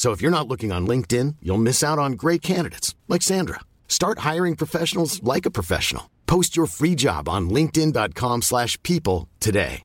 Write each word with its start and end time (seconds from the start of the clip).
So 0.00 0.12
if 0.12 0.22
you're 0.22 0.30
not 0.30 0.48
looking 0.48 0.72
on 0.72 0.86
LinkedIn, 0.86 1.36
you'll 1.42 1.58
miss 1.58 1.84
out 1.84 1.98
on 1.98 2.12
great 2.12 2.40
candidates 2.40 2.94
like 3.06 3.20
Sandra. 3.20 3.60
Start 3.86 4.20
hiring 4.20 4.56
professionals 4.56 5.22
like 5.22 5.44
a 5.44 5.50
professional. 5.50 6.04
Post 6.24 6.56
your 6.56 6.64
free 6.66 6.96
job 6.96 7.28
on 7.28 7.50
linkedin.com/people 7.50 9.28
today. 9.40 9.82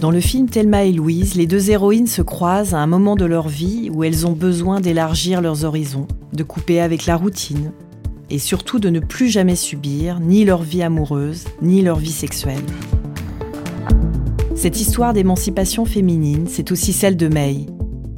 Dans 0.00 0.10
le 0.10 0.20
film 0.20 0.50
Thelma 0.50 0.84
et 0.84 0.92
Louise, 0.92 1.34
les 1.34 1.46
deux 1.46 1.70
héroïnes 1.70 2.06
se 2.06 2.20
croisent 2.20 2.74
à 2.74 2.80
un 2.80 2.86
moment 2.86 3.16
de 3.16 3.24
leur 3.24 3.48
vie 3.48 3.88
où 3.90 4.04
elles 4.04 4.26
ont 4.26 4.32
besoin 4.32 4.80
d'élargir 4.80 5.40
leurs 5.40 5.64
horizons, 5.64 6.08
de 6.34 6.42
couper 6.42 6.78
avec 6.78 7.06
la 7.06 7.16
routine 7.16 7.72
et 8.28 8.38
surtout 8.38 8.78
de 8.78 8.90
ne 8.90 9.00
plus 9.00 9.30
jamais 9.30 9.56
subir 9.56 10.20
ni 10.20 10.44
leur 10.44 10.62
vie 10.62 10.82
amoureuse, 10.82 11.46
ni 11.62 11.80
leur 11.80 11.96
vie 11.96 12.12
sexuelle. 12.12 12.66
Cette 14.60 14.78
histoire 14.78 15.14
d'émancipation 15.14 15.86
féminine, 15.86 16.44
c'est 16.46 16.70
aussi 16.70 16.92
celle 16.92 17.16
de 17.16 17.28
May. 17.28 17.64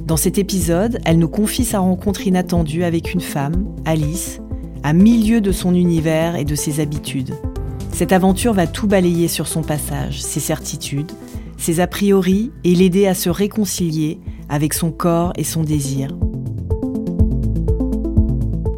Dans 0.05 0.17
cet 0.17 0.37
épisode, 0.37 0.99
elle 1.05 1.17
nous 1.17 1.29
confie 1.29 1.63
sa 1.63 1.79
rencontre 1.79 2.27
inattendue 2.27 2.83
avec 2.83 3.13
une 3.13 3.21
femme, 3.21 3.73
Alice, 3.85 4.41
à 4.83 4.91
milieu 4.91 5.39
de 5.39 5.53
son 5.53 5.73
univers 5.73 6.35
et 6.35 6.43
de 6.43 6.55
ses 6.55 6.81
habitudes. 6.81 7.33
Cette 7.93 8.11
aventure 8.11 8.51
va 8.51 8.67
tout 8.67 8.87
balayer 8.87 9.29
sur 9.29 9.47
son 9.47 9.61
passage, 9.61 10.21
ses 10.21 10.41
certitudes, 10.41 11.13
ses 11.57 11.79
a 11.79 11.87
priori 11.87 12.51
et 12.65 12.75
l'aider 12.75 13.07
à 13.07 13.13
se 13.13 13.29
réconcilier 13.29 14.19
avec 14.49 14.73
son 14.73 14.91
corps 14.91 15.31
et 15.37 15.45
son 15.45 15.63
désir. 15.63 16.09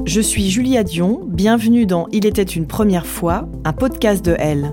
Je 0.05 0.21
suis 0.21 0.52
Julia 0.52 0.83
Dion, 0.83 1.21
bienvenue 1.25 1.88
dans 1.88 2.08
Il 2.11 2.27
était 2.27 2.43
une 2.43 2.67
première 2.67 3.08
fois, 3.08 3.49
un 3.63 3.73
podcast 3.73 4.23
de 4.23 4.36
Elle. 4.38 4.71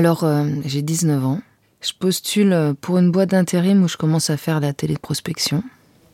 Alors, 0.00 0.24
euh, 0.24 0.46
j'ai 0.64 0.80
19 0.80 1.26
ans. 1.26 1.40
Je 1.82 1.92
postule 1.92 2.74
pour 2.80 2.96
une 2.96 3.10
boîte 3.10 3.32
d'intérim 3.32 3.82
où 3.82 3.86
je 3.86 3.98
commence 3.98 4.30
à 4.30 4.38
faire 4.38 4.62
de 4.62 4.64
la 4.64 4.72
téléprospection. 4.72 5.62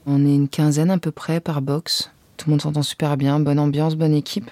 On 0.06 0.26
est 0.26 0.34
une 0.34 0.48
quinzaine 0.48 0.90
à 0.90 0.98
peu 0.98 1.12
près 1.12 1.38
par 1.38 1.62
box. 1.62 2.10
Tout 2.36 2.48
le 2.48 2.50
monde 2.50 2.62
s'entend 2.62 2.82
super 2.82 3.16
bien, 3.16 3.38
bonne 3.38 3.60
ambiance, 3.60 3.94
bonne 3.94 4.12
équipe. 4.12 4.50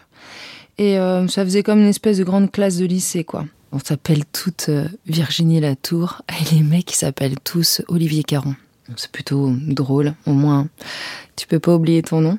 Et 0.78 1.00
euh, 1.00 1.26
ça 1.26 1.44
faisait 1.44 1.64
comme 1.64 1.80
une 1.80 1.88
espèce 1.88 2.18
de 2.18 2.22
grande 2.22 2.52
classe 2.52 2.76
de 2.76 2.84
lycée, 2.84 3.24
quoi. 3.24 3.44
On 3.72 3.80
s'appelle 3.80 4.24
toutes 4.24 4.66
euh, 4.68 4.86
Virginie 5.08 5.58
Latour 5.58 6.22
et 6.28 6.54
les 6.54 6.62
mecs 6.62 6.92
s'appellent 6.92 7.40
tous 7.42 7.82
Olivier 7.88 8.22
Caron. 8.22 8.54
C'est 8.94 9.10
plutôt 9.10 9.52
drôle, 9.66 10.14
au 10.26 10.32
moins 10.32 10.68
tu 11.34 11.48
peux 11.48 11.58
pas 11.58 11.74
oublier 11.74 12.02
ton 12.02 12.20
nom. 12.20 12.38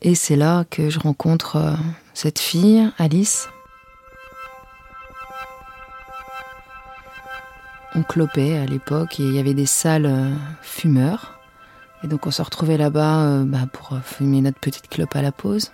Et 0.00 0.14
c'est 0.14 0.36
là 0.36 0.64
que 0.70 0.88
je 0.88 0.98
rencontre 0.98 1.56
euh, 1.56 1.74
cette 2.14 2.38
fille, 2.38 2.88
Alice. 2.96 3.50
On 7.94 8.02
clopait 8.02 8.56
à 8.56 8.66
l'époque 8.66 9.20
et 9.20 9.24
il 9.24 9.34
y 9.34 9.38
avait 9.38 9.54
des 9.54 9.66
salles 9.66 10.06
euh, 10.06 10.30
fumeurs. 10.62 11.38
Et 12.02 12.08
donc 12.08 12.26
on 12.26 12.30
se 12.30 12.42
retrouvait 12.42 12.78
là-bas 12.78 13.20
euh, 13.20 13.44
bah, 13.44 13.66
pour 13.72 13.98
fumer 14.02 14.40
notre 14.40 14.58
petite 14.58 14.88
clope 14.88 15.14
à 15.14 15.22
la 15.22 15.32
pause. 15.32 15.70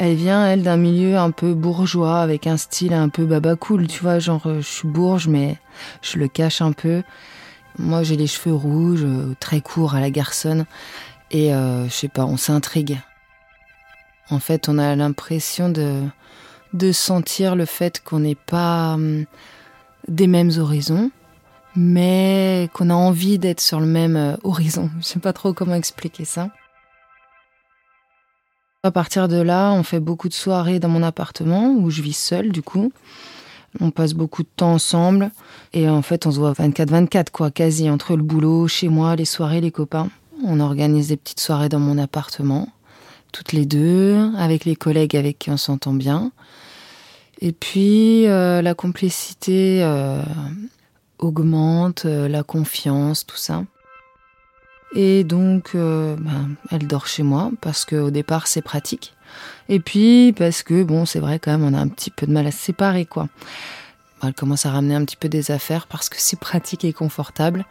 Elle 0.00 0.14
vient, 0.14 0.46
elle, 0.46 0.62
d'un 0.62 0.78
milieu 0.78 1.18
un 1.18 1.30
peu 1.30 1.52
bourgeois, 1.52 2.22
avec 2.22 2.46
un 2.46 2.56
style 2.56 2.94
un 2.94 3.10
peu 3.10 3.26
baba 3.26 3.54
cool, 3.54 3.86
tu 3.86 4.00
vois, 4.00 4.18
genre 4.18 4.46
euh, 4.46 4.62
je 4.62 4.66
suis 4.66 4.88
bourge, 4.88 5.28
mais 5.28 5.58
je 6.00 6.18
le 6.18 6.26
cache 6.26 6.62
un 6.62 6.72
peu. 6.72 7.02
Moi, 7.78 8.02
j'ai 8.02 8.16
les 8.16 8.26
cheveux 8.26 8.54
rouges, 8.54 9.04
euh, 9.04 9.34
très 9.40 9.60
courts 9.60 9.94
à 9.94 10.00
la 10.00 10.10
garçonne, 10.10 10.64
et 11.30 11.52
euh, 11.52 11.84
je 11.84 11.92
sais 11.92 12.08
pas, 12.08 12.24
on 12.24 12.38
s'intrigue. 12.38 12.98
En 14.30 14.38
fait, 14.38 14.70
on 14.70 14.78
a 14.78 14.96
l'impression 14.96 15.68
de, 15.68 16.02
de 16.72 16.92
sentir 16.92 17.54
le 17.54 17.66
fait 17.66 18.02
qu'on 18.02 18.20
n'est 18.20 18.34
pas 18.34 18.94
hum, 18.94 19.26
des 20.08 20.26
mêmes 20.26 20.50
horizons, 20.58 21.10
mais 21.76 22.68
qu'on 22.72 22.90
a 22.90 22.94
envie 22.94 23.38
d'être 23.38 23.60
sur 23.60 23.80
le 23.80 23.86
même 23.86 24.16
euh, 24.16 24.36
horizon. 24.42 24.90
Je 25.00 25.06
sais 25.06 25.20
pas 25.20 25.32
trop 25.32 25.52
comment 25.52 25.74
expliquer 25.74 26.24
ça. 26.24 26.50
À 28.82 28.90
partir 28.90 29.28
de 29.28 29.36
là, 29.36 29.72
on 29.72 29.82
fait 29.82 30.00
beaucoup 30.00 30.28
de 30.28 30.34
soirées 30.34 30.78
dans 30.78 30.88
mon 30.88 31.02
appartement 31.02 31.70
où 31.70 31.90
je 31.90 32.00
vis 32.00 32.16
seule 32.16 32.50
du 32.50 32.62
coup. 32.62 32.92
On 33.78 33.90
passe 33.90 34.14
beaucoup 34.14 34.42
de 34.42 34.48
temps 34.56 34.72
ensemble 34.72 35.30
et 35.74 35.86
en 35.88 36.00
fait 36.00 36.26
on 36.26 36.30
se 36.30 36.38
voit 36.38 36.52
24-24 36.52 37.26
quoi, 37.30 37.50
quasi 37.50 37.90
entre 37.90 38.16
le 38.16 38.22
boulot, 38.22 38.68
chez 38.68 38.88
moi, 38.88 39.16
les 39.16 39.26
soirées, 39.26 39.60
les 39.60 39.70
copains. 39.70 40.08
On 40.46 40.60
organise 40.60 41.08
des 41.08 41.18
petites 41.18 41.40
soirées 41.40 41.68
dans 41.68 41.78
mon 41.78 41.98
appartement, 41.98 42.68
toutes 43.32 43.52
les 43.52 43.66
deux, 43.66 44.32
avec 44.38 44.64
les 44.64 44.76
collègues 44.76 45.14
avec 45.14 45.38
qui 45.38 45.50
on 45.50 45.58
s'entend 45.58 45.92
bien. 45.92 46.32
Et 47.40 47.52
puis 47.52 48.26
euh, 48.26 48.60
la 48.60 48.74
complicité 48.74 49.82
euh, 49.82 50.22
augmente, 51.18 52.04
euh, 52.04 52.28
la 52.28 52.42
confiance, 52.42 53.26
tout 53.26 53.36
ça. 53.36 53.64
Et 54.94 55.22
donc, 55.22 55.76
ben, 55.76 56.56
elle 56.72 56.88
dort 56.88 57.06
chez 57.06 57.22
moi 57.22 57.52
parce 57.60 57.84
qu'au 57.84 58.10
départ 58.10 58.48
c'est 58.48 58.60
pratique. 58.60 59.14
Et 59.68 59.78
puis 59.78 60.34
parce 60.36 60.64
que 60.64 60.82
bon, 60.82 61.06
c'est 61.06 61.20
vrai 61.20 61.38
quand 61.38 61.52
même, 61.52 61.62
on 61.62 61.78
a 61.78 61.80
un 61.80 61.86
petit 61.86 62.10
peu 62.10 62.26
de 62.26 62.32
mal 62.32 62.48
à 62.48 62.50
se 62.50 62.58
séparer 62.58 63.06
quoi. 63.06 63.28
Elle 64.24 64.34
commence 64.34 64.66
à 64.66 64.72
ramener 64.72 64.96
un 64.96 65.04
petit 65.04 65.16
peu 65.16 65.28
des 65.28 65.52
affaires 65.52 65.86
parce 65.86 66.08
que 66.08 66.16
c'est 66.18 66.40
pratique 66.40 66.84
et 66.84 66.92
confortable. 66.92 67.64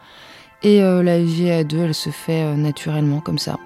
Et 0.62 0.80
la 0.80 1.22
vie 1.22 1.50
à 1.50 1.62
deux, 1.62 1.80
elle 1.80 1.94
se 1.94 2.08
fait 2.08 2.54
naturellement 2.56 3.20
comme 3.20 3.38
ça. 3.38 3.58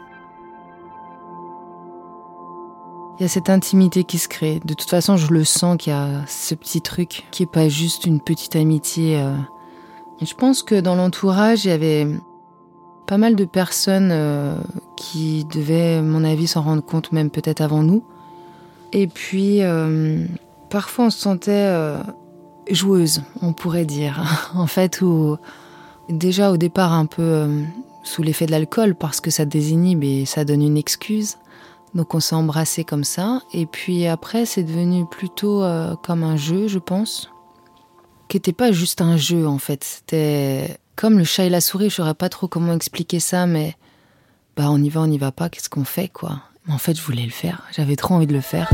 Il 3.19 3.23
y 3.23 3.27
a 3.27 3.29
cette 3.29 3.49
intimité 3.49 4.03
qui 4.03 4.19
se 4.19 4.27
crée. 4.27 4.61
De 4.65 4.75
toute 4.75 4.91
façon, 4.91 5.17
je 5.17 5.33
le 5.33 5.45
sens 5.45 5.77
qu'il 5.77 5.93
y 5.93 5.97
a 5.97 6.27
ce 6.27 6.55
petit 6.57 6.81
truc 6.81 7.25
qui 7.31 7.45
est 7.45 7.51
pas 7.51 7.69
juste 7.69 8.07
une 8.07 8.21
petite 8.21 8.57
amitié. 8.57 9.21
euh. 9.21 9.37
Je 10.21 10.35
pense 10.35 10.65
que 10.65 10.81
dans 10.81 10.97
l'entourage, 10.97 11.65
il 11.65 11.69
y 11.69 11.71
avait 11.73 12.09
pas 13.07 13.17
mal 13.17 13.37
de 13.37 13.45
personnes 13.45 14.11
euh, 14.11 14.57
qui 14.97 15.45
devaient, 15.45 15.97
à 15.97 16.03
mon 16.03 16.25
avis, 16.25 16.49
s'en 16.49 16.63
rendre 16.63 16.83
compte 16.83 17.13
même 17.13 17.31
peut-être 17.31 17.61
avant 17.61 17.85
nous. 17.85 18.03
Et 18.93 19.07
puis, 19.07 19.63
euh, 19.63 20.25
parfois, 20.69 21.07
on 21.07 21.11
se 21.11 21.19
sentait 21.19 21.73
joueuse, 22.69 23.23
on 23.43 23.53
pourrait 23.53 23.85
dire. 23.85 24.51
en 24.57 24.67
fait, 24.67 25.03
où 25.03 25.37
déjà 26.09 26.51
au 26.51 26.57
départ 26.57 26.93
un 26.93 27.07
peu 27.07 27.49
sous 28.03 28.23
l'effet 28.23 28.47
de 28.47 28.51
l'alcool, 28.51 28.97
parce 28.97 29.21
que 29.21 29.31
ça 29.31 29.45
désinhibe 29.45 30.03
et 30.03 30.25
ça 30.25 30.45
donne 30.45 30.63
une 30.63 30.77
excuse. 30.77 31.37
Donc 31.95 32.15
on 32.15 32.21
s'est 32.21 32.35
embrassé 32.35 32.85
comme 32.85 33.05
ça. 33.05 33.43
Et 33.53 33.67
puis 33.67 34.07
après, 34.07 34.47
c'est 34.47 34.65
devenu 34.65 35.07
plutôt 35.07 35.63
euh, 35.63 35.95
comme 35.97 36.23
un 36.23 36.37
jeu, 36.37 36.69
je 36.69 36.79
pense. 36.79 37.31
Qui 38.29 38.37
n'était 38.37 38.53
pas 38.53 38.73
juste 38.73 39.01
un 39.01 39.17
jeu, 39.17 39.47
en 39.47 39.59
fait. 39.59 39.85
C'était 39.85 40.79
comme 40.97 41.19
le 41.19 41.25
chat 41.25 41.45
et 41.45 41.51
la 41.51 41.61
souris, 41.61 41.91
je 41.91 41.97
saurais 41.97 42.15
pas 42.15 42.29
trop 42.29 42.49
comment 42.49 42.73
expliquer 42.73 43.21
ça, 43.21 43.47
mais 43.47 43.77
bah 44.57 44.67
on 44.71 44.83
y 44.83 44.89
va, 44.89 45.01
on 45.01 45.11
y 45.11 45.19
va 45.19 45.33
pas, 45.33 45.49
qu'est-ce 45.49 45.69
qu'on 45.69 45.85
fait 45.85 46.09
quoi? 46.09 46.41
En 46.69 46.79
fait, 46.79 46.97
je 46.97 47.03
voulais 47.03 47.25
le 47.25 47.31
faire, 47.31 47.63
j'avais 47.73 47.97
trop 47.97 48.15
envie 48.15 48.27
de 48.27 48.33
le 48.33 48.41
faire. 48.41 48.71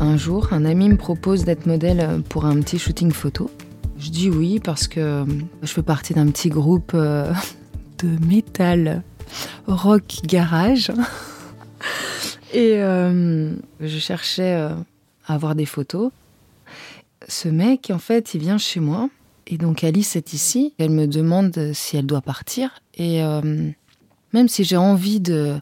Un 0.00 0.16
jour, 0.16 0.48
un 0.52 0.64
ami 0.64 0.88
me 0.88 0.96
propose 0.96 1.44
d'être 1.44 1.66
modèle 1.66 2.22
pour 2.28 2.44
un 2.46 2.60
petit 2.60 2.78
shooting 2.78 3.12
photo. 3.12 3.50
Je 3.98 4.10
dis 4.10 4.28
oui 4.28 4.60
parce 4.60 4.88
que 4.88 5.24
je 5.62 5.68
fais 5.68 5.82
partie 5.82 6.12
d'un 6.12 6.26
petit 6.26 6.48
groupe 6.48 6.92
euh, 6.94 7.32
de 7.98 8.08
métal 8.26 9.02
rock 9.66 10.20
garage. 10.24 10.92
Et 12.52 12.74
euh, 12.76 13.54
je 13.80 13.98
cherchais 13.98 14.54
euh, 14.54 14.70
à 15.26 15.34
avoir 15.34 15.54
des 15.54 15.66
photos. 15.66 16.10
Ce 17.28 17.48
mec, 17.48 17.90
en 17.92 17.98
fait, 17.98 18.34
il 18.34 18.40
vient 18.40 18.58
chez 18.58 18.80
moi. 18.80 19.08
Et 19.46 19.58
donc 19.58 19.84
Alice 19.84 20.16
est 20.16 20.32
ici. 20.32 20.74
Elle 20.78 20.90
me 20.90 21.06
demande 21.06 21.72
si 21.72 21.96
elle 21.96 22.06
doit 22.06 22.20
partir. 22.20 22.80
Et 22.94 23.22
euh, 23.22 23.70
même 24.32 24.48
si 24.48 24.64
j'ai 24.64 24.76
envie 24.76 25.20
de, 25.20 25.56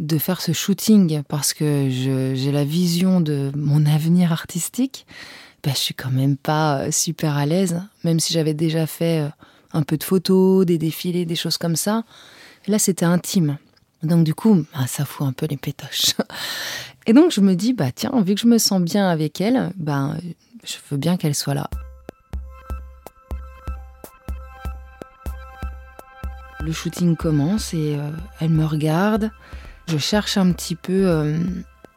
de 0.00 0.18
faire 0.18 0.40
ce 0.40 0.52
shooting 0.52 1.22
parce 1.28 1.54
que 1.54 1.88
j'ai 1.90 2.52
la 2.52 2.64
vision 2.64 3.20
de 3.20 3.50
mon 3.54 3.84
avenir 3.86 4.32
artistique, 4.32 5.06
ben, 5.62 5.72
je 5.72 5.78
suis 5.78 5.94
quand 5.94 6.10
même 6.10 6.36
pas 6.36 6.90
super 6.92 7.36
à 7.36 7.46
l'aise. 7.46 7.82
Même 8.04 8.20
si 8.20 8.32
j'avais 8.32 8.54
déjà 8.54 8.86
fait 8.86 9.28
un 9.72 9.82
peu 9.82 9.96
de 9.96 10.04
photos, 10.04 10.64
des 10.64 10.78
défilés, 10.78 11.26
des 11.26 11.36
choses 11.36 11.58
comme 11.58 11.76
ça. 11.76 12.04
Là, 12.68 12.78
c'était 12.78 13.06
intime. 13.06 13.56
Donc 14.02 14.24
du 14.24 14.34
coup, 14.34 14.66
bah, 14.74 14.86
ça 14.86 15.06
fout 15.06 15.26
un 15.26 15.32
peu 15.32 15.46
les 15.46 15.56
pétoches. 15.56 16.14
Et 17.06 17.14
donc 17.14 17.32
je 17.32 17.40
me 17.40 17.54
dis, 17.54 17.72
bah 17.72 17.90
tiens, 17.90 18.12
vu 18.20 18.34
que 18.34 18.40
je 18.42 18.46
me 18.46 18.58
sens 18.58 18.82
bien 18.82 19.08
avec 19.08 19.40
elle, 19.40 19.72
bah, 19.76 20.14
je 20.62 20.74
veux 20.90 20.98
bien 20.98 21.16
qu'elle 21.16 21.34
soit 21.34 21.54
là. 21.54 21.70
Le 26.60 26.72
shooting 26.72 27.16
commence 27.16 27.72
et 27.72 27.96
euh, 27.96 28.10
elle 28.40 28.50
me 28.50 28.66
regarde. 28.66 29.30
Je 29.86 29.96
cherche 29.96 30.36
un 30.36 30.52
petit 30.52 30.74
peu 30.74 31.06
euh, 31.06 31.38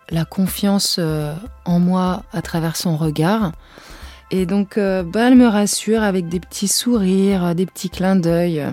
la 0.10 0.24
confiance 0.24 0.96
euh, 0.98 1.36
en 1.66 1.80
moi 1.80 2.24
à 2.32 2.42
travers 2.42 2.78
son 2.78 2.96
regard. 2.96 3.52
Et 4.30 4.46
donc, 4.46 4.78
bah, 4.78 5.28
elle 5.28 5.36
me 5.36 5.48
rassure 5.48 6.04
avec 6.04 6.30
des 6.30 6.40
petits 6.40 6.70
sourires, 6.70 7.54
des 7.54 7.66
petits 7.66 7.90
clins 7.90 8.16
d'œil. 8.16 8.66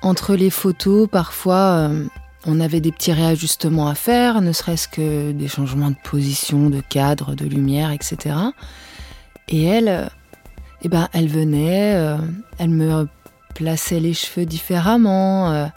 Entre 0.00 0.36
les 0.36 0.50
photos, 0.50 1.08
parfois, 1.08 1.88
euh, 1.90 2.04
on 2.46 2.60
avait 2.60 2.80
des 2.80 2.92
petits 2.92 3.12
réajustements 3.12 3.88
à 3.88 3.96
faire, 3.96 4.40
ne 4.40 4.52
serait-ce 4.52 4.86
que 4.86 5.32
des 5.32 5.48
changements 5.48 5.90
de 5.90 5.96
position, 6.04 6.70
de 6.70 6.80
cadre, 6.80 7.34
de 7.34 7.44
lumière, 7.44 7.90
etc. 7.90 8.36
Et 9.48 9.64
elle, 9.64 9.88
euh, 9.88 10.06
eh 10.82 10.88
ben, 10.88 11.08
elle 11.12 11.26
venait, 11.26 11.96
euh, 11.96 12.16
elle 12.58 12.70
me 12.70 13.08
plaçait 13.56 13.98
les 13.98 14.14
cheveux 14.14 14.46
différemment, 14.46 15.68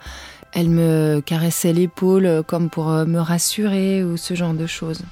elle 0.52 0.68
me 0.68 1.20
caressait 1.20 1.72
l'épaule 1.72 2.44
comme 2.46 2.70
pour 2.70 2.90
me 2.90 3.18
rassurer 3.18 4.04
ou 4.04 4.16
ce 4.16 4.34
genre 4.34 4.54
de 4.54 4.68
choses. 4.68 5.02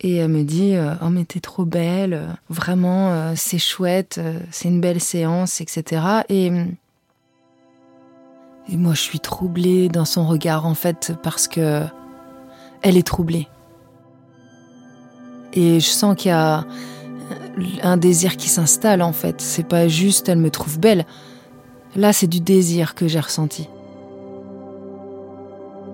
Et 0.00 0.16
elle 0.16 0.28
me 0.28 0.42
dit 0.42 0.74
Oh, 1.00 1.08
mais 1.08 1.24
t'es 1.24 1.40
trop 1.40 1.64
belle, 1.64 2.36
vraiment, 2.50 3.34
c'est 3.34 3.58
chouette, 3.58 4.20
c'est 4.50 4.68
une 4.68 4.82
belle 4.82 5.00
séance, 5.00 5.62
etc. 5.62 6.02
Et 6.28 6.52
et 8.68 8.76
moi, 8.76 8.94
je 8.94 9.00
suis 9.00 9.20
troublée 9.20 9.88
dans 9.88 10.04
son 10.04 10.26
regard, 10.26 10.66
en 10.66 10.74
fait, 10.74 11.14
parce 11.22 11.48
que 11.48 11.82
elle 12.82 12.96
est 12.96 13.06
troublée. 13.06 13.48
Et 15.52 15.80
je 15.80 15.88
sens 15.88 16.16
qu'il 16.16 16.30
y 16.30 16.32
a 16.32 16.64
un 17.82 17.96
désir 17.96 18.36
qui 18.36 18.48
s'installe, 18.48 19.02
en 19.02 19.12
fait. 19.12 19.40
C'est 19.40 19.66
pas 19.66 19.88
juste, 19.88 20.28
elle 20.28 20.38
me 20.38 20.50
trouve 20.50 20.78
belle. 20.78 21.06
Là, 21.94 22.12
c'est 22.12 22.26
du 22.26 22.40
désir 22.40 22.94
que 22.94 23.08
j'ai 23.08 23.20
ressenti. 23.20 23.68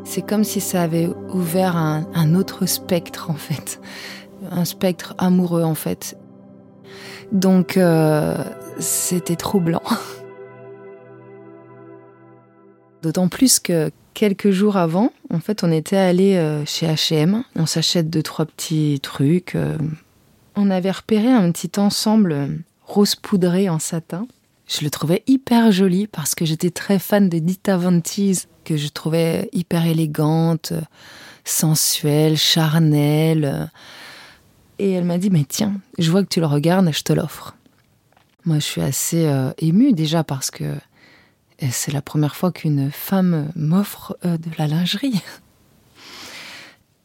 C'est 0.05 0.23
comme 0.23 0.45
si 0.45 0.61
ça 0.61 0.83
avait 0.83 1.11
ouvert 1.33 1.77
un, 1.77 2.35
autre 2.35 2.67
spectre, 2.67 3.31
en 3.31 3.35
fait. 3.35 3.81
Un 4.51 4.65
spectre 4.65 5.15
amoureux, 5.19 5.65
en 5.65 5.75
fait. 5.75 6.17
Donc, 7.33 7.77
euh, 7.77 8.37
c'était 8.79 9.37
troublant. 9.37 9.83
D'autant 13.03 13.29
plus 13.29 13.61
que 13.61 13.91
quelques 14.15 14.51
jours 14.51 14.77
avant, 14.77 15.13
en 15.31 15.39
fait, 15.39 15.63
on 15.63 15.71
était 15.71 15.97
allé 15.97 16.35
euh, 16.35 16.65
chez 16.67 16.87
H&M. 16.87 17.45
On 17.55 17.67
s'achète 17.67 18.11
deux 18.11 18.23
trois 18.23 18.47
petits 18.47 18.99
trucs. 19.01 19.55
Euh. 19.55 19.79
On 20.57 20.71
avait 20.71 20.91
repéré 20.91 21.29
un 21.29 21.53
petit 21.53 21.79
ensemble 21.79 22.33
euh, 22.33 22.49
rose 22.83 23.15
poudré 23.15 23.69
en 23.69 23.79
satin. 23.79 24.27
Je 24.67 24.83
le 24.83 24.91
trouvais 24.91 25.23
hyper 25.29 25.71
joli 25.71 26.09
parce 26.09 26.35
que 26.35 26.45
j'étais 26.45 26.71
très 26.71 26.99
fan 26.99 27.29
de 27.29 27.39
Dita 27.39 27.77
Von 27.77 28.03
que 28.65 28.77
je 28.77 28.89
trouvais 28.89 29.49
hyper 29.53 29.87
élégante, 29.87 30.73
sensuelle, 31.45 32.37
charnelle. 32.37 33.71
Et 34.81 34.91
elle 34.91 35.05
m'a 35.05 35.19
dit 35.19 35.31
mais 35.31 35.45
tiens, 35.49 35.75
je 35.99 36.11
vois 36.11 36.23
que 36.23 36.29
tu 36.29 36.41
le 36.41 36.47
regardes, 36.47 36.93
je 36.93 37.03
te 37.03 37.13
l'offre. 37.13 37.55
Moi, 38.45 38.57
je 38.57 38.65
suis 38.65 38.83
assez 38.83 39.31
émue 39.59 39.93
déjà 39.93 40.23
parce 40.23 40.51
que 40.51 40.65
c'est 41.71 41.93
la 41.93 42.03
première 42.03 42.37
fois 42.37 42.53
qu'une 42.53 42.91
femme 42.91 43.51
m'offre 43.57 44.17
euh, 44.25 44.37
de 44.37 44.51
la 44.59 44.67
lingerie. 44.67 45.21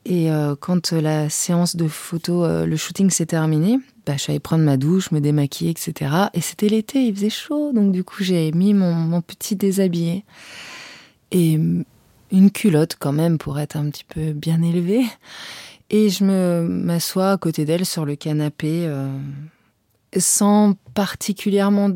Et 0.05 0.31
euh, 0.31 0.55
quand 0.59 0.91
la 0.91 1.29
séance 1.29 1.75
de 1.75 1.87
photo, 1.87 2.43
euh, 2.43 2.65
le 2.65 2.75
shooting 2.75 3.09
s'est 3.09 3.25
terminé, 3.25 3.79
bah, 4.05 4.13
je 4.13 4.23
suis 4.23 4.31
allée 4.31 4.39
prendre 4.39 4.63
ma 4.63 4.77
douche, 4.77 5.11
me 5.11 5.21
démaquiller, 5.21 5.71
etc. 5.71 6.11
Et 6.33 6.41
c'était 6.41 6.67
l'été, 6.67 7.05
il 7.05 7.15
faisait 7.15 7.29
chaud, 7.29 7.71
donc 7.73 7.91
du 7.91 8.03
coup 8.03 8.21
j'ai 8.21 8.51
mis 8.51 8.73
mon, 8.73 9.21
petit 9.21 9.55
déshabillé 9.55 10.25
et 11.31 11.53
une 11.53 12.51
culotte 12.51 12.97
quand 12.99 13.13
même 13.13 13.37
pour 13.37 13.59
être 13.59 13.77
un 13.77 13.89
petit 13.89 14.03
peu 14.03 14.33
bien 14.33 14.61
élevée. 14.61 15.05
Et 15.89 16.09
je 16.09 16.25
me 16.25 16.67
m'assois 16.67 17.31
à 17.31 17.37
côté 17.37 17.65
d'elle 17.65 17.85
sur 17.85 18.05
le 18.05 18.15
canapé, 18.15 18.91
sans 20.17 20.73
particulièrement 20.93 21.91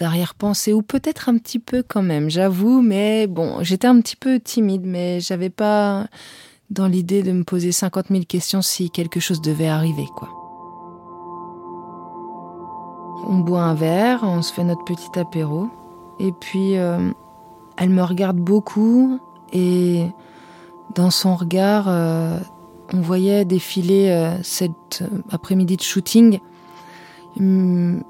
d'arrière-pensée, 0.00 0.72
ou 0.72 0.80
peut-être 0.80 1.28
un 1.28 1.36
petit 1.36 1.58
peu 1.58 1.84
quand 1.86 2.02
même, 2.02 2.30
j'avoue, 2.30 2.80
mais 2.80 3.26
bon, 3.26 3.62
j'étais 3.62 3.86
un 3.86 4.00
petit 4.00 4.16
peu 4.16 4.40
timide, 4.40 4.86
mais 4.86 5.20
j'avais 5.20 5.50
pas 5.50 6.06
dans 6.70 6.86
l'idée 6.86 7.22
de 7.22 7.32
me 7.32 7.44
poser 7.44 7.70
50 7.70 8.06
000 8.08 8.22
questions 8.24 8.62
si 8.62 8.90
quelque 8.90 9.20
chose 9.20 9.42
devait 9.42 9.68
arriver, 9.68 10.06
quoi. 10.16 10.30
On 13.28 13.40
boit 13.40 13.62
un 13.62 13.74
verre, 13.74 14.20
on 14.22 14.40
se 14.40 14.52
fait 14.54 14.64
notre 14.64 14.84
petit 14.84 15.18
apéro, 15.18 15.68
et 16.18 16.32
puis 16.32 16.78
euh, 16.78 17.10
elle 17.76 17.90
me 17.90 18.02
regarde 18.02 18.38
beaucoup, 18.38 19.20
et 19.52 20.06
dans 20.94 21.10
son 21.10 21.36
regard, 21.36 21.84
euh, 21.88 22.38
on 22.94 23.02
voyait 23.02 23.44
défiler 23.44 24.08
euh, 24.08 24.42
cet 24.42 25.04
après-midi 25.30 25.76
de 25.76 25.82
shooting 25.82 26.40
hum, 27.38 28.02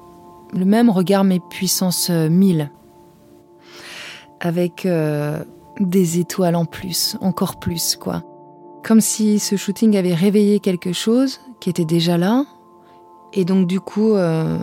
le 0.52 0.64
même 0.64 0.90
regard 0.90 1.24
mais 1.24 1.40
puissance 1.40 2.10
1000. 2.10 2.60
Euh, 2.60 2.64
Avec 4.40 4.86
euh, 4.86 5.44
des 5.78 6.18
étoiles 6.18 6.56
en 6.56 6.64
plus, 6.64 7.16
encore 7.20 7.58
plus, 7.58 7.96
quoi. 7.96 8.22
Comme 8.82 9.00
si 9.00 9.38
ce 9.38 9.56
shooting 9.56 9.96
avait 9.96 10.14
réveillé 10.14 10.60
quelque 10.60 10.92
chose 10.92 11.40
qui 11.60 11.70
était 11.70 11.84
déjà 11.84 12.16
là. 12.16 12.44
Et 13.32 13.44
donc, 13.44 13.66
du 13.66 13.80
coup, 13.80 14.14
euh, 14.14 14.58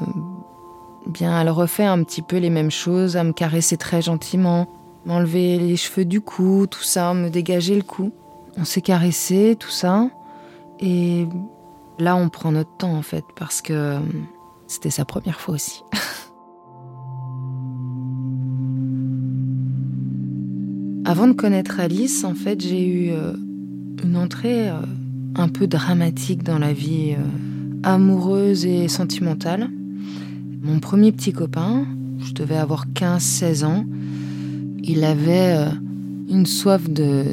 bien, 1.06 1.39
elle 1.39 1.50
refait 1.50 1.86
un 1.86 2.03
petit 2.03 2.22
peu 2.22 2.38
les 2.38 2.50
mêmes 2.50 2.72
choses, 2.72 3.15
à 3.15 3.24
me 3.24 3.32
caresser 3.32 3.77
très 3.77 4.01
gentiment, 4.01 4.67
m'enlever 5.06 5.58
les 5.60 5.77
cheveux 5.77 6.06
du 6.06 6.20
cou, 6.22 6.65
tout 6.70 6.84
ça, 6.84 7.13
me 7.13 7.29
dégager 7.29 7.75
le 7.75 7.84
cou. 7.84 8.12
On 8.58 8.65
s'est 8.65 8.82
caressé, 8.82 9.56
tout 9.58 9.70
ça. 9.70 10.10
Et 10.79 11.27
là, 12.00 12.15
on 12.15 12.29
prend 12.29 12.51
notre 12.51 12.75
temps, 12.77 12.96
en 12.96 13.03
fait, 13.03 13.24
parce 13.36 13.62
que 13.62 14.00
c'était 14.67 14.89
sa 14.89 15.05
première 15.05 15.39
fois 15.39 15.55
aussi. 15.55 15.81
Avant 21.07 21.27
de 21.29 21.33
connaître 21.33 21.79
Alice, 21.79 22.25
en 22.25 22.33
fait, 22.33 22.59
j'ai 22.59 22.86
eu 22.86 23.12
euh, 23.12 23.31
une 24.03 24.17
entrée 24.17 24.67
euh, 24.69 24.81
un 25.36 25.47
peu 25.47 25.65
dramatique 25.65 26.43
dans 26.43 26.59
la 26.59 26.74
vie 26.74 27.13
euh, 27.17 27.24
amoureuse 27.83 28.65
et 28.65 28.89
sentimentale. 28.89 29.69
Mon 30.62 30.81
premier 30.81 31.13
petit 31.13 31.31
copain, 31.31 31.86
je 32.19 32.33
devais 32.33 32.57
avoir 32.57 32.88
15-16 32.88 33.63
ans, 33.63 33.86
il 34.83 35.05
avait 35.05 35.55
une 36.29 36.45
soif 36.45 36.89
de, 36.89 37.24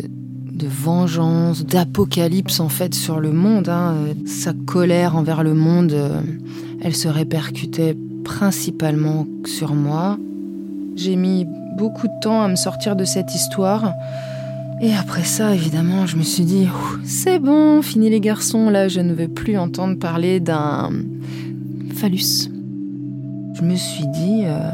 vengeance, 0.63 1.67
d'apocalypse 1.67 2.61
en 2.61 2.69
fait 2.69 2.95
sur 2.95 3.19
le 3.19 3.33
monde. 3.33 3.69
Hein. 3.69 3.97
Sa 4.25 4.53
colère 4.53 5.17
envers 5.17 5.43
le 5.43 5.55
monde 5.55 5.97
elle 6.85 6.95
se 6.95 7.09
répercutait 7.09 7.97
principalement 8.25 9.27
sur 9.47 9.75
moi. 9.75 10.19
J'ai 10.97 11.17
mis 11.17 11.47
beaucoup 11.77 12.07
de 12.07 12.13
temps 12.21 12.43
à 12.43 12.49
me 12.49 12.57
sortir 12.57 12.95
de 12.95 13.05
cette 13.05 13.35
histoire. 13.35 13.95
Et 14.83 14.95
après 14.95 15.25
ça, 15.25 15.55
évidemment, 15.55 16.05
je 16.07 16.17
me 16.17 16.23
suis 16.23 16.45
dit, 16.45 16.69
c'est 17.05 17.39
bon, 17.39 17.81
fini 17.81 18.11
les 18.11 18.21
garçons, 18.21 18.69
là, 18.69 18.89
je 18.89 19.01
ne 19.01 19.15
veux 19.15 19.29
plus 19.29 19.57
entendre 19.57 19.99
parler 19.99 20.41
d'un 20.41 20.91
phallus. 21.95 22.51
Je 23.55 23.63
me 23.63 23.77
suis 23.77 24.07
dit, 24.09 24.43
euh, 24.45 24.69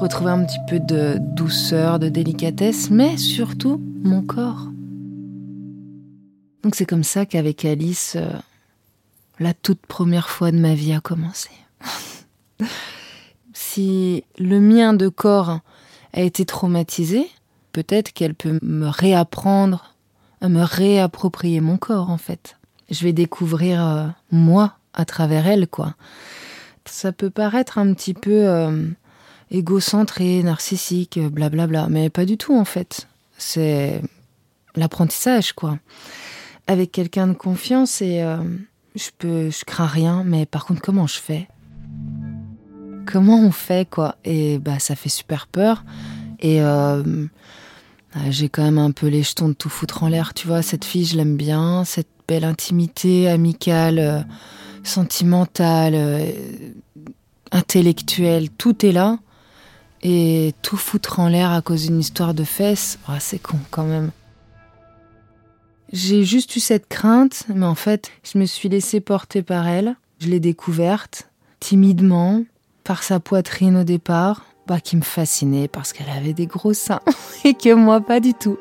retrouver 0.00 0.30
un 0.30 0.44
petit 0.44 0.60
peu 0.66 0.80
de 0.80 1.18
douceur, 1.36 1.98
de 1.98 2.08
délicatesse, 2.08 2.90
mais 2.90 3.18
surtout 3.18 3.82
mon 4.02 4.22
corps. 4.22 4.68
Donc 6.62 6.74
c'est 6.74 6.86
comme 6.86 7.04
ça 7.04 7.26
qu'avec 7.26 7.66
Alice, 7.66 8.14
euh, 8.16 8.30
la 9.38 9.54
toute 9.54 9.84
première 9.86 10.28
fois 10.28 10.50
de 10.50 10.58
ma 10.58 10.74
vie 10.74 10.92
a 10.92 11.00
commencé. 11.00 11.50
si 13.52 14.24
le 14.38 14.60
mien 14.60 14.94
de 14.94 15.08
corps 15.08 15.60
a 16.12 16.20
été 16.20 16.44
traumatisé, 16.44 17.28
peut-être 17.72 18.12
qu'elle 18.12 18.34
peut 18.34 18.58
me 18.62 18.88
réapprendre 18.88 19.94
à 20.40 20.48
me 20.48 20.62
réapproprier 20.62 21.60
mon 21.60 21.76
corps 21.76 22.10
en 22.10 22.18
fait. 22.18 22.56
Je 22.90 23.04
vais 23.04 23.12
découvrir 23.12 23.84
euh, 23.86 24.06
moi 24.30 24.74
à 24.94 25.04
travers 25.04 25.46
elle 25.46 25.68
quoi. 25.68 25.94
Ça 26.84 27.12
peut 27.12 27.30
paraître 27.30 27.78
un 27.78 27.92
petit 27.92 28.14
peu 28.14 28.48
euh, 28.48 28.88
égocentré, 29.50 30.42
narcissique, 30.42 31.18
blablabla, 31.18 31.88
mais 31.88 32.08
pas 32.08 32.24
du 32.24 32.38
tout 32.38 32.56
en 32.56 32.64
fait. 32.64 33.08
C'est 33.36 34.00
l'apprentissage 34.74 35.52
quoi. 35.52 35.78
Avec 36.66 36.92
quelqu'un 36.92 37.26
de 37.26 37.34
confiance 37.34 38.00
et 38.00 38.22
euh, 38.22 38.38
je 38.94 39.10
peux, 39.16 39.50
je 39.50 39.64
crains 39.64 39.86
rien, 39.86 40.24
mais 40.24 40.46
par 40.46 40.66
contre 40.66 40.80
comment 40.80 41.06
je 41.06 41.18
fais? 41.18 41.48
Comment 43.06 43.40
on 43.40 43.52
fait 43.52 43.88
quoi? 43.88 44.16
Et 44.24 44.58
bah 44.58 44.78
ça 44.78 44.94
fait 44.94 45.08
super 45.08 45.46
peur 45.46 45.84
et 46.40 46.60
ah, 48.14 48.30
j'ai 48.30 48.48
quand 48.48 48.62
même 48.62 48.78
un 48.78 48.90
peu 48.90 49.06
les 49.06 49.22
jetons 49.22 49.48
de 49.48 49.54
tout 49.54 49.68
foutre 49.68 50.02
en 50.02 50.08
l'air, 50.08 50.32
tu 50.32 50.46
vois. 50.46 50.62
Cette 50.62 50.84
fille, 50.84 51.04
je 51.04 51.16
l'aime 51.16 51.36
bien. 51.36 51.84
Cette 51.84 52.08
belle 52.26 52.44
intimité 52.44 53.28
amicale, 53.28 53.98
euh, 53.98 54.20
sentimentale, 54.82 55.92
euh, 55.94 56.30
intellectuelle, 57.52 58.48
tout 58.50 58.86
est 58.86 58.92
là. 58.92 59.18
Et 60.02 60.54
tout 60.62 60.76
foutre 60.76 61.20
en 61.20 61.28
l'air 61.28 61.50
à 61.50 61.60
cause 61.60 61.86
d'une 61.86 62.00
histoire 62.00 62.32
de 62.32 62.44
fesses, 62.44 62.98
oh, 63.08 63.12
c'est 63.18 63.40
con 63.40 63.58
quand 63.70 63.84
même. 63.84 64.10
J'ai 65.92 66.24
juste 66.24 66.54
eu 66.56 66.60
cette 66.60 66.88
crainte, 66.88 67.44
mais 67.54 67.66
en 67.66 67.74
fait, 67.74 68.10
je 68.22 68.38
me 68.38 68.44
suis 68.44 68.68
laissée 68.68 69.00
porter 69.00 69.42
par 69.42 69.66
elle. 69.66 69.96
Je 70.20 70.28
l'ai 70.28 70.40
découverte, 70.40 71.30
timidement, 71.60 72.44
par 72.84 73.02
sa 73.02 73.20
poitrine 73.20 73.76
au 73.78 73.84
départ, 73.84 74.44
qui 74.76 74.96
me 74.96 75.02
fascinait 75.02 75.68
parce 75.68 75.94
qu'elle 75.94 76.10
avait 76.10 76.34
des 76.34 76.46
gros 76.46 76.74
seins 76.74 77.00
et 77.44 77.54
que 77.54 77.72
moi 77.72 78.00
pas 78.02 78.20
du 78.20 78.34
tout. 78.34 78.58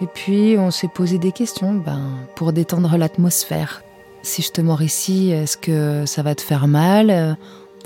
Et 0.00 0.06
puis 0.06 0.56
on 0.58 0.70
s'est 0.70 0.88
posé 0.88 1.18
des 1.18 1.32
questions 1.32 1.74
ben, 1.74 2.00
pour 2.36 2.52
détendre 2.52 2.96
l'atmosphère. 2.96 3.82
Si 4.22 4.42
je 4.42 4.50
te 4.50 4.60
mords 4.60 4.82
ici, 4.82 5.30
est-ce 5.30 5.56
que 5.56 6.06
ça 6.06 6.22
va 6.22 6.34
te 6.34 6.42
faire 6.42 6.68
mal? 6.68 7.36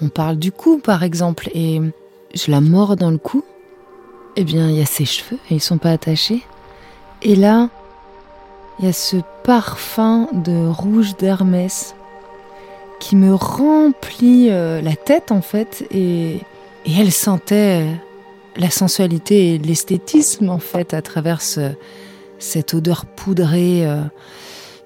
On 0.03 0.09
parle 0.09 0.37
du 0.37 0.53
cou 0.53 0.79
par 0.79 1.03
exemple 1.03 1.49
et 1.55 1.81
je 2.35 2.51
la 2.51 2.61
mords 2.61 2.97
dans 2.97 3.11
le 3.11 3.19
cou. 3.19 3.43
Eh 4.37 4.45
bien, 4.45 4.69
il 4.69 4.77
y 4.77 4.83
a 4.83 4.87
ses 4.87 5.07
cheveux 5.07 5.39
et 5.51 5.55
ils 5.55 5.61
sont 5.61 5.79
pas 5.79 5.91
attachés. 5.91 6.43
Et 7.23 7.37
là, 7.37 7.71
il 8.79 8.85
y 8.85 8.89
a 8.89 8.93
ce 8.93 9.17
parfum 9.43 10.29
de 10.33 10.69
rouge 10.69 11.17
d'Hermès 11.17 11.95
qui 13.01 13.17
me 13.17 13.35
remplit 13.35 14.51
euh, 14.51 14.81
la 14.83 14.95
tête 14.97 15.33
en 15.33 15.41
fait 15.41 15.87
et, 15.91 16.41
elle 16.87 17.11
sentait 17.11 17.85
la 18.57 18.71
sensualité 18.71 19.55
et 19.55 19.59
l'esthétisme 19.59 20.51
en 20.51 20.61
fait 20.61 20.95
à 20.95 21.03
travers 21.03 21.41
cette 22.39 22.75
odeur 22.75 23.07
poudrée. 23.07 23.85
Euh. 23.85 24.03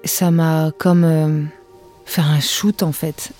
ça 0.03 0.31
m'a 0.31 0.71
comme 0.79 1.03
euh, 1.03 1.43
fait 2.05 2.21
un 2.21 2.39
shoot 2.39 2.81
en 2.81 2.91
fait. 2.91 3.31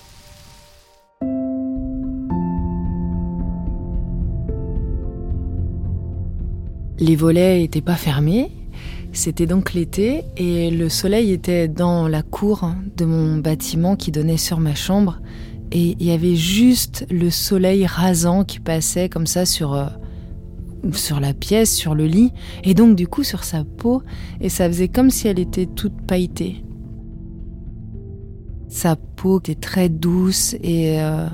Les 7.02 7.16
volets 7.16 7.58
n'étaient 7.58 7.82
pas 7.82 7.96
fermés 7.96 8.50
c'était 9.14 9.46
donc 9.46 9.74
l'été 9.74 10.24
et 10.38 10.70
le 10.70 10.88
soleil 10.88 11.32
était 11.32 11.68
dans 11.68 12.08
la 12.08 12.22
cour 12.22 12.70
de 12.96 13.04
mon 13.04 13.36
bâtiment 13.36 13.94
qui 13.94 14.10
donnait 14.10 14.38
sur 14.38 14.58
ma 14.58 14.74
chambre 14.74 15.20
et 15.70 15.96
il 16.00 16.06
y 16.06 16.12
avait 16.12 16.34
juste 16.34 17.06
le 17.10 17.28
soleil 17.28 17.84
rasant 17.84 18.44
qui 18.44 18.58
passait 18.58 19.10
comme 19.10 19.26
ça 19.26 19.44
sur 19.44 19.74
euh, 19.74 19.84
sur 20.94 21.20
la 21.20 21.34
pièce, 21.34 21.74
sur 21.74 21.94
le 21.94 22.06
lit 22.06 22.32
et 22.64 22.72
donc 22.72 22.96
du 22.96 23.06
coup 23.06 23.22
sur 23.22 23.44
sa 23.44 23.64
peau 23.64 24.02
et 24.40 24.48
ça 24.48 24.66
faisait 24.66 24.88
comme 24.88 25.10
si 25.10 25.28
elle 25.28 25.38
était 25.38 25.66
toute 25.66 26.00
pailletée. 26.06 26.64
Sa 28.68 28.96
peau 28.96 29.40
était 29.40 29.54
très 29.54 29.90
douce 29.90 30.54
et 30.62 31.02
euh, 31.02 31.26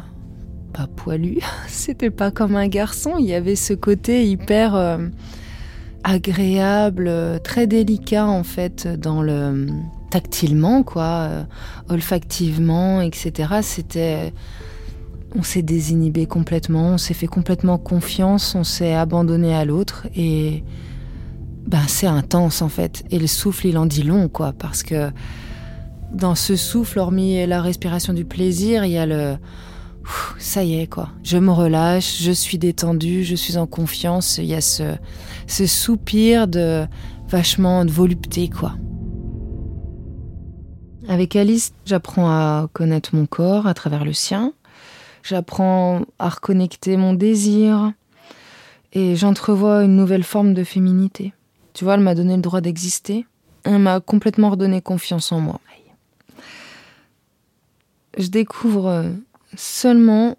pas 0.73 0.89
poilue. 0.89 1.39
C'était 1.69 2.11
pas 2.11 2.33
comme 2.33 2.57
un 2.57 2.67
garçon, 2.67 3.15
il 3.21 3.27
y 3.27 3.35
avait 3.35 3.57
ce 3.57 3.73
côté 3.73 4.29
hyper 4.29 4.75
euh, 4.75 4.99
agréable, 6.05 7.41
très 7.43 7.67
délicat 7.67 8.27
en 8.27 8.45
fait 8.45 8.87
dans 8.87 9.23
le 9.23 9.67
tactilement 10.11 10.83
quoi, 10.83 11.03
euh, 11.03 11.45
olfactivement, 11.89 13.01
etc. 13.03 13.61
C'était, 13.63 14.33
on 15.35 15.43
s'est 15.43 15.63
désinhibé 15.63 16.27
complètement, 16.27 16.91
on 16.91 16.99
s'est 16.99 17.15
fait 17.15 17.27
complètement 17.27 17.79
confiance, 17.79 18.55
on 18.55 18.65
s'est 18.65 18.95
abandonné 18.95 19.55
à 19.55 19.65
l'autre 19.65 20.07
et 20.17 20.65
ben 21.67 21.83
c'est 21.87 22.07
intense 22.07 22.63
en 22.63 22.69
fait. 22.69 23.05
Et 23.11 23.19
le 23.19 23.27
souffle 23.27 23.67
il 23.67 23.77
en 23.77 23.87
dit 23.87 24.03
long 24.03 24.29
quoi 24.29 24.53
parce 24.53 24.83
que 24.83 25.11
dans 26.13 26.35
ce 26.35 26.57
souffle, 26.57 26.99
hormis 26.99 27.47
la 27.47 27.61
respiration 27.61 28.15
du 28.15 28.25
plaisir, 28.25 28.85
il 28.85 28.93
y 28.93 28.99
a 28.99 29.05
le 29.05 29.37
ça 30.39 30.65
y 30.65 30.81
est 30.81 30.87
quoi. 30.87 31.11
Je 31.23 31.39
me 31.39 31.51
relâche, 31.51 32.23
je 32.23 32.33
suis 32.33 32.59
détendue, 32.59 33.25
je 33.25 33.35
suis 33.35 33.57
en 33.57 33.67
confiance. 33.67 34.39
Il 34.39 34.47
y 34.47 34.55
a 34.55 34.61
ce, 34.61 34.97
soupir 35.47 36.49
de 36.49 36.87
vachement 37.29 37.85
de 37.85 37.91
volupté 37.91 38.49
quoi. 38.49 38.75
Avec 41.09 41.37
Alice, 41.37 41.73
j'apprends 41.87 42.29
à 42.29 42.69
connaître 42.73 43.15
mon 43.15 43.27
corps 43.27 43.67
à 43.67 43.75
travers 43.75 44.05
le 44.05 44.13
sien. 44.13 44.53
J'apprends 45.23 46.03
à 46.19 46.29
reconnecter 46.29 46.97
mon 46.97 47.15
désir 47.15 47.93
et 48.93 49.17
j'entrevois 49.17 49.85
une 49.85 49.97
nouvelle 49.97 50.23
forme 50.23 50.55
de 50.55 50.65
féminité. 50.65 51.33
Tu 51.73 51.85
vois, 51.85 51.95
elle 51.95 52.01
m'a 52.01 52.15
donné 52.15 52.37
le 52.37 52.43
droit 52.43 52.61
d'exister. 52.61 53.27
Elle 53.65 53.79
m'a 53.79 54.01
complètement 54.01 54.51
redonné 54.51 54.81
confiance 54.81 55.33
en 55.33 55.41
moi. 55.41 55.61
Je 58.19 58.29
découvre 58.29 59.05
seulement 59.57 60.37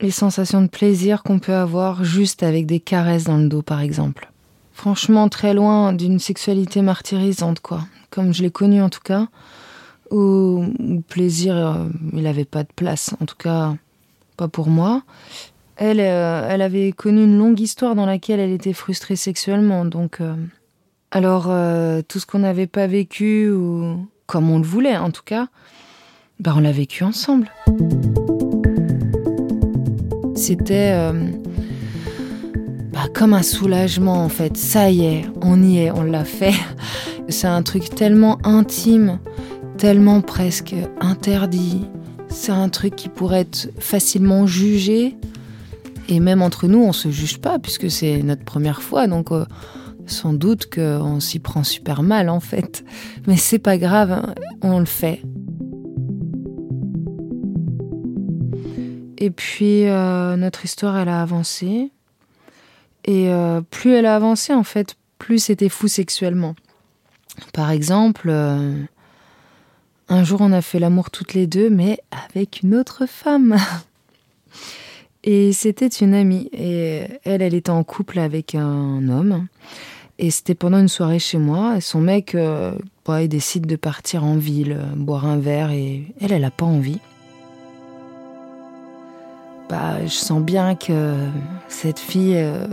les 0.00 0.10
sensations 0.10 0.62
de 0.62 0.68
plaisir 0.68 1.22
qu'on 1.22 1.38
peut 1.38 1.54
avoir 1.54 2.04
juste 2.04 2.42
avec 2.42 2.66
des 2.66 2.80
caresses 2.80 3.24
dans 3.24 3.36
le 3.36 3.48
dos, 3.48 3.62
par 3.62 3.80
exemple. 3.80 4.30
Franchement, 4.72 5.28
très 5.28 5.54
loin 5.54 5.92
d'une 5.92 6.20
sexualité 6.20 6.82
martyrisante, 6.82 7.60
quoi. 7.60 7.80
Comme 8.10 8.32
je 8.32 8.42
l'ai 8.42 8.50
connue 8.50 8.80
en 8.80 8.90
tout 8.90 9.00
cas, 9.02 9.26
où 10.10 10.64
plaisir, 11.08 11.56
euh, 11.56 11.88
il 12.12 12.22
n'avait 12.22 12.44
pas 12.44 12.62
de 12.62 12.72
place, 12.74 13.14
en 13.20 13.26
tout 13.26 13.36
cas, 13.36 13.74
pas 14.36 14.48
pour 14.48 14.68
moi. 14.68 15.02
Elle, 15.76 16.00
euh, 16.00 16.46
elle 16.48 16.62
avait 16.62 16.92
connu 16.92 17.24
une 17.24 17.36
longue 17.36 17.58
histoire 17.58 17.94
dans 17.94 18.06
laquelle 18.06 18.40
elle 18.40 18.52
était 18.52 18.72
frustrée 18.72 19.16
sexuellement, 19.16 19.84
donc. 19.84 20.20
Euh, 20.20 20.34
alors, 21.10 21.44
tout 22.06 22.20
ce 22.20 22.26
qu'on 22.26 22.40
n'avait 22.40 22.66
pas 22.66 22.86
vécu, 22.86 23.50
ou 23.50 24.06
comme 24.26 24.50
on 24.50 24.58
le 24.58 24.64
voulait 24.64 24.98
en 24.98 25.10
tout 25.10 25.22
cas, 25.24 25.48
ben 26.40 26.54
on 26.56 26.60
l'a 26.60 26.72
vécu 26.72 27.04
ensemble. 27.04 27.50
C'était 30.36 30.92
euh, 30.92 31.12
bah, 32.92 33.06
comme 33.12 33.34
un 33.34 33.42
soulagement 33.42 34.24
en 34.24 34.28
fait. 34.28 34.56
Ça 34.56 34.90
y 34.90 35.04
est, 35.04 35.24
on 35.42 35.62
y 35.62 35.78
est, 35.78 35.90
on 35.90 36.02
l'a 36.02 36.24
fait. 36.24 36.54
C'est 37.28 37.48
un 37.48 37.62
truc 37.62 37.94
tellement 37.94 38.38
intime, 38.44 39.18
tellement 39.76 40.20
presque 40.20 40.74
interdit. 41.00 41.84
C'est 42.28 42.52
un 42.52 42.68
truc 42.68 42.96
qui 42.96 43.08
pourrait 43.08 43.40
être 43.40 43.70
facilement 43.78 44.46
jugé. 44.46 45.16
Et 46.08 46.20
même 46.20 46.40
entre 46.40 46.68
nous, 46.68 46.82
on 46.82 46.92
se 46.92 47.10
juge 47.10 47.38
pas 47.38 47.58
puisque 47.58 47.90
c'est 47.90 48.22
notre 48.22 48.44
première 48.44 48.80
fois. 48.80 49.06
Donc 49.06 49.30
euh, 49.30 49.44
sans 50.06 50.32
doute 50.32 50.72
qu'on 50.72 51.20
s'y 51.20 51.38
prend 51.38 51.64
super 51.64 52.02
mal 52.02 52.30
en 52.30 52.40
fait. 52.40 52.84
Mais 53.26 53.36
c'est 53.36 53.58
pas 53.58 53.76
grave, 53.76 54.12
hein, 54.12 54.34
on 54.62 54.78
le 54.78 54.86
fait. 54.86 55.20
Et 59.20 59.30
puis 59.30 59.86
euh, 59.88 60.36
notre 60.36 60.64
histoire, 60.64 60.96
elle 60.96 61.08
a 61.08 61.20
avancé. 61.20 61.90
Et 63.04 63.30
euh, 63.30 63.60
plus 63.60 63.92
elle 63.92 64.06
a 64.06 64.14
avancé, 64.14 64.54
en 64.54 64.62
fait, 64.62 64.96
plus 65.18 65.44
c'était 65.44 65.68
fou 65.68 65.88
sexuellement. 65.88 66.54
Par 67.52 67.70
exemple, 67.70 68.28
euh, 68.30 68.80
un 70.08 70.24
jour 70.24 70.40
on 70.40 70.52
a 70.52 70.62
fait 70.62 70.78
l'amour 70.78 71.10
toutes 71.10 71.34
les 71.34 71.48
deux, 71.48 71.68
mais 71.68 71.98
avec 72.30 72.62
une 72.62 72.76
autre 72.76 73.06
femme. 73.06 73.56
Et 75.24 75.52
c'était 75.52 75.88
une 75.88 76.14
amie. 76.14 76.48
Et 76.52 77.02
elle, 77.24 77.42
elle 77.42 77.54
était 77.54 77.70
en 77.70 77.82
couple 77.82 78.20
avec 78.20 78.54
un 78.54 79.08
homme. 79.08 79.48
Et 80.20 80.30
c'était 80.30 80.54
pendant 80.54 80.78
une 80.78 80.88
soirée 80.88 81.18
chez 81.18 81.38
moi. 81.38 81.76
Et 81.76 81.80
son 81.80 82.00
mec, 82.00 82.36
bah, 83.04 83.22
il 83.22 83.28
décide 83.28 83.66
de 83.66 83.76
partir 83.76 84.24
en 84.24 84.36
ville, 84.36 84.78
boire 84.96 85.26
un 85.26 85.36
verre. 85.36 85.72
Et 85.72 86.04
elle, 86.20 86.32
elle 86.32 86.42
n'a 86.42 86.52
pas 86.52 86.64
envie 86.64 87.00
bah, 89.68 90.04
je 90.04 90.12
sens 90.12 90.42
bien 90.42 90.74
que 90.74 91.14
cette 91.68 91.98
fille, 91.98 92.36
euh, 92.36 92.66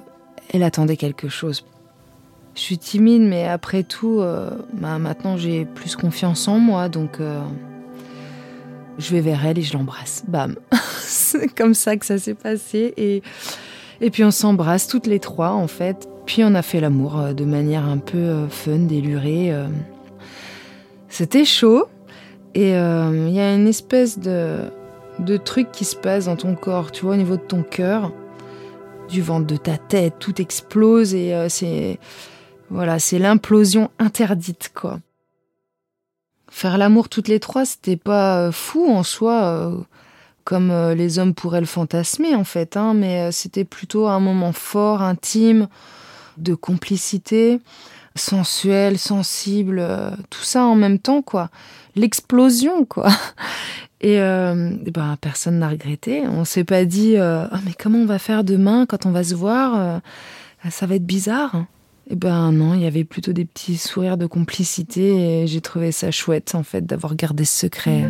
elle 0.54 0.64
attendait 0.64 0.96
quelque 0.96 1.28
chose. 1.28 1.66
Je 2.56 2.62
suis 2.62 2.78
timide, 2.78 3.24
mais 3.24 3.46
après 3.46 3.84
tout, 3.84 4.20
euh, 4.22 4.50
bah, 4.74 4.98
maintenant 4.98 5.36
j'ai 5.36 5.66
plus 5.66 5.98
confiance 5.98 6.48
en 6.48 6.58
moi, 6.58 6.88
donc 6.88 7.20
euh, 7.20 7.42
je 8.98 9.12
vais 9.12 9.20
vers 9.20 9.46
elle 9.46 9.60
et 9.60 9.62
je 9.62 9.74
l'embrasse. 9.74 10.24
Bam. 10.28 10.56
C'est 11.02 11.54
comme 11.54 11.74
ça 11.74 11.98
que 11.98 12.06
ça 12.06 12.18
s'est 12.18 12.34
passé. 12.34 12.94
Et, 12.96 13.22
Et 14.00 14.10
puis 14.10 14.24
on 14.24 14.32
s'embrasse 14.32 14.88
toutes 14.88 15.08
les 15.08 15.20
trois 15.20 15.52
en 15.52 15.68
fait. 15.68 16.08
Puis 16.26 16.44
on 16.46 16.56
a 16.56 16.62
fait 16.62 16.80
l'amour 16.80 17.34
de 17.36 17.46
manière 17.46 17.86
un 17.86 17.98
peu 17.98 18.48
fun, 18.50 18.80
délurée. 18.80 19.54
C'était 21.08 21.46
chaud. 21.46 21.86
Et 22.56 22.70
il 22.70 23.30
y 23.32 23.40
a 23.40 23.54
une 23.54 23.68
espèce 23.68 24.18
de, 24.18 24.72
de 25.20 25.38
truc 25.38 25.72
qui 25.72 25.86
se 25.86 25.96
passe 25.96 26.26
dans 26.26 26.36
ton 26.36 26.56
corps, 26.56 26.92
tu 26.92 27.06
vois, 27.06 27.14
au 27.14 27.18
niveau 27.18 27.38
de 27.38 27.42
ton 27.42 27.64
cœur, 27.64 28.12
du 29.10 29.22
ventre 29.22 29.48
de 29.48 29.58
ta 29.58 29.78
tête, 29.78 30.16
tout 30.20 30.42
explose 30.42 31.14
et 31.14 31.48
c'est 31.50 32.00
voilà, 32.72 32.98
c'est 32.98 33.20
l'implosion 33.20 33.92
interdite 34.00 34.72
quoi. 34.74 35.00
Faire 36.50 36.78
l'amour 36.78 37.10
toutes 37.10 37.28
les 37.28 37.40
trois, 37.40 37.66
c'était 37.66 37.98
pas 37.98 38.52
fou 38.52 38.90
en 38.90 39.04
soi 39.04 39.86
comme 40.46 40.70
euh, 40.72 40.96
les 40.96 41.20
hommes 41.20 41.34
pourraient 41.34 41.60
le 41.60 41.66
fantasmer 41.66 42.36
en 42.36 42.46
fait, 42.46 42.78
hein, 42.78 42.94
mais 42.94 43.24
euh, 43.24 43.32
c'était 43.32 43.66
plutôt 43.66 44.08
un 44.08 44.20
moment 44.20 44.54
fort, 44.54 45.02
intime, 45.02 45.68
de 46.38 46.54
complicité, 46.54 47.60
sensuel, 48.16 48.98
sensible, 48.98 49.80
euh, 49.80 50.12
tout 50.30 50.44
ça 50.44 50.64
en 50.66 50.76
même 50.76 51.00
temps 51.00 51.22
quoi. 51.22 51.50
L'explosion 51.96 52.86
quoi. 52.86 53.10
Et, 54.02 54.18
ben 54.18 55.18
personne 55.20 55.58
n'a 55.60 55.70
regretté. 55.70 56.28
On 56.28 56.46
s'est 56.46 56.66
pas 56.66 56.86
dit 56.86 57.18
ah, 57.18 57.50
mais 57.66 57.72
comment 57.74 57.98
on 58.00 58.06
va 58.06 58.20
faire 58.20 58.44
demain 58.44 58.86
quand 58.86 59.08
on 59.08 59.12
va 59.12 59.24
se 59.24 59.34
voir 59.34 60.02
Ça 60.70 60.86
va 60.86 60.96
être 60.96 61.06
bizarre. 61.06 61.66
Et 62.08 62.16
ben 62.16 62.52
non, 62.52 62.76
il 62.76 62.82
y 62.82 62.86
avait 62.86 63.04
plutôt 63.04 63.34
des 63.34 63.46
petits 63.46 63.78
sourires 63.78 64.18
de 64.18 64.28
complicité 64.28 65.42
et 65.42 65.48
j'ai 65.48 65.62
trouvé 65.62 65.92
ça 65.92 66.12
chouette 66.12 66.54
en 66.54 66.62
fait 66.62 66.86
d'avoir 66.86 67.16
gardé 67.16 67.46
ce 67.46 67.62
secret. 67.62 68.04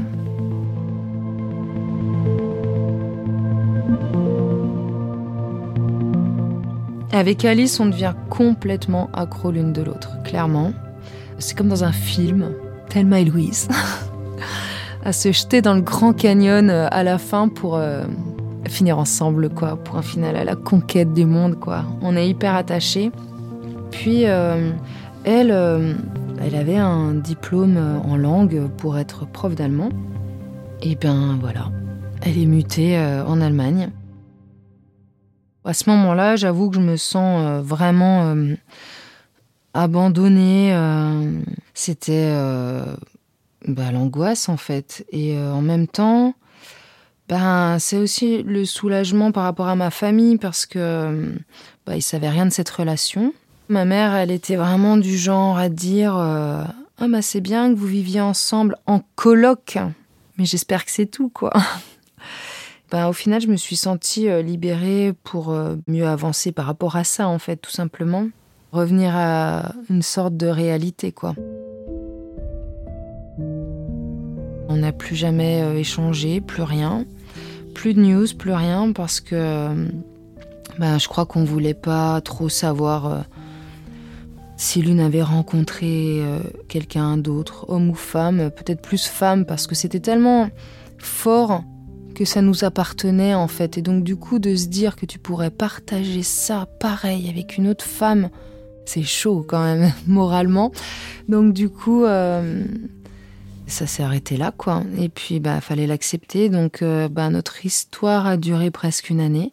Avec 7.16 7.46
Alice, 7.46 7.80
on 7.80 7.86
devient 7.86 8.14
complètement 8.30 9.10
accro 9.14 9.50
l'une 9.50 9.72
de 9.72 9.82
l'autre, 9.82 10.22
clairement. 10.26 10.74
C'est 11.40 11.58
comme 11.58 11.70
dans 11.70 11.86
un 11.86 11.94
film, 11.94 12.52
Thelma 12.90 13.22
et 13.22 13.24
Louise, 13.24 13.70
à 15.06 15.14
se 15.14 15.32
jeter 15.32 15.62
dans 15.62 15.76
le 15.76 15.82
Grand 15.82 16.12
Canyon 16.12 16.70
euh, 16.70 16.90
à 16.92 17.04
la 17.04 17.18
fin 17.18 17.48
pour 17.48 17.78
euh, 17.78 18.04
finir 18.68 19.00
ensemble, 19.00 19.48
quoi, 19.48 19.78
pour 19.78 19.96
un 19.96 20.02
final 20.02 20.36
à 20.36 20.44
la 20.44 20.58
conquête 20.58 21.14
du 21.14 21.26
monde, 21.26 21.58
quoi. 21.58 21.86
On 22.02 22.18
est 22.18 22.28
hyper 22.28 22.54
attachés. 22.54 23.14
Puis 23.92 24.26
euh, 24.26 24.72
elle, 25.24 25.52
elle 26.42 26.56
avait 26.56 26.76
un 26.76 27.14
diplôme 27.14 27.78
en 28.04 28.18
langue 28.18 28.68
pour 28.76 28.98
être 28.98 29.26
prof 29.26 29.56
d'allemand. 29.56 29.88
Et 30.82 30.96
ben 30.96 31.38
voilà, 31.40 31.72
elle 32.24 32.38
est 32.38 32.46
mutée 32.46 33.00
en 33.26 33.40
Allemagne. 33.40 33.90
À 35.66 35.74
ce 35.74 35.90
moment-là, 35.90 36.36
j'avoue 36.36 36.70
que 36.70 36.76
je 36.76 36.82
me 36.82 36.96
sens 36.96 37.44
euh, 37.44 37.60
vraiment 37.60 38.36
euh, 38.36 38.54
abandonnée. 39.74 40.76
Euh, 40.76 41.42
c'était 41.74 42.32
bah, 43.68 43.92
l'angoisse 43.92 44.48
en 44.48 44.58
fait. 44.58 45.06
Et 45.12 45.38
en 45.38 45.62
même 45.62 45.88
temps, 45.88 46.36
ben, 47.28 47.78
c'est 47.80 47.98
aussi 47.98 48.44
le 48.44 48.64
soulagement 48.66 49.32
par 49.32 49.44
rapport 49.44 49.68
à 49.68 49.76
ma 49.76 49.90
famille 49.90 50.38
parce 50.38 50.68
que 50.68 51.34
bah, 51.86 51.96
ils 51.96 52.04
savaient 52.04 52.30
rien 52.30 52.46
de 52.46 52.52
cette 52.52 52.70
relation. 52.70 53.34
Ma 53.68 53.86
mère, 53.86 54.14
elle 54.14 54.30
était 54.30 54.56
vraiment 54.56 54.98
du 54.98 55.18
genre 55.18 55.58
à 55.58 55.70
dire 55.70 56.16
Ah, 56.16 56.68
c'est 57.22 57.42
bien 57.42 57.74
que 57.74 57.78
vous 57.78 57.88
viviez 57.88 58.22
ensemble 58.22 58.78
en 58.86 59.02
coloc. 59.16 59.80
Mais 60.38 60.46
j'espère 60.46 60.86
que 60.86 60.92
c'est 60.92 61.08
tout, 61.08 61.30
quoi. 61.30 61.52
Ben, 62.96 63.10
au 63.10 63.12
final, 63.12 63.42
je 63.42 63.48
me 63.48 63.58
suis 63.58 63.75
sentie 63.75 64.30
euh, 64.30 64.42
libérée 64.42 65.14
pour 65.25 65.52
euh, 65.52 65.75
mieux 65.86 66.08
avancer 66.08 66.54
par 66.54 66.66
rapport 66.66 66.96
à 66.96 67.04
ça, 67.04 67.28
en 67.28 67.40
fait, 67.40 67.58
tout 67.58 67.70
simplement. 67.70 68.29
Revenir 68.72 69.12
à 69.14 69.74
une 69.90 70.01
sorte 70.01 70.38
de 70.38 70.48
réalité, 70.48 71.12
quoi. 71.12 71.36
On 74.70 74.77
n'a 74.77 74.94
plus 74.94 75.18
jamais 75.18 75.62
euh, 75.62 75.75
échangé, 75.77 76.40
plus 76.40 76.64
rien. 76.64 77.03
Plus 77.74 77.96
de 77.96 78.00
news, 78.00 78.27
plus 78.40 78.53
rien, 78.53 78.94
parce 78.94 79.20
que 79.20 79.68
ben, 80.79 80.98
je 80.98 81.10
crois 81.10 81.25
qu'on 81.25 81.44
voulait 81.44 81.74
pas 81.74 82.22
trop 82.22 82.48
savoir 82.48 83.25
si 84.55 84.81
l'une 84.81 85.01
avait 85.01 85.22
rencontré 85.22 86.22
quelqu'un 86.70 87.18
d'autre, 87.18 87.66
homme 87.68 87.90
ou 87.90 87.94
femme, 87.94 88.50
peut-être 88.51 88.81
plus 88.81 89.05
femme, 89.05 89.44
parce 89.46 89.68
que 89.68 89.75
c'était 89.75 90.00
tellement 90.00 90.50
fort 90.98 91.62
que 92.16 92.25
ça 92.25 92.42
nous 92.42 92.64
appartenait 92.64 93.36
en 93.36 93.48
fait. 93.48 93.78
Et 93.78 93.84
donc 93.84 94.04
du 94.04 94.16
coup 94.16 94.40
de 94.40 94.56
se 94.56 94.66
dire 94.66 94.96
que 94.96 95.06
tu 95.06 95.20
pourrais 95.20 95.51
partager 95.51 96.24
ça 96.24 96.68
pareil 96.80 97.30
avec 97.30 97.58
une 97.58 97.68
autre 97.68 97.86
femme, 97.86 98.30
c'est 98.86 99.04
chaud 99.04 99.46
quand 99.48 99.64
même 99.64 99.94
moralement. 100.08 100.72
Donc 101.30 101.54
du 101.54 101.70
coup 101.70 102.06
euh, 102.06 102.64
ça 103.68 103.86
s'est 103.86 104.01
arrêté 104.01 104.38
là 104.38 104.51
quoi. 104.58 104.82
Et 104.98 105.10
puis 105.10 105.40
bah 105.40 105.62
fallait 105.62 105.88
l'accepter. 105.88 106.50
Donc 106.50 106.82
euh, 106.82 107.08
bah, 107.08 107.30
notre 107.30 107.66
histoire 107.66 108.25
a 108.25 108.38
duré 108.38 108.72
presque 108.72 109.12
une 109.12 109.20
année. 109.20 109.51